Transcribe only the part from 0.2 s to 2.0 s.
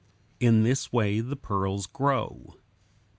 In this way the pearls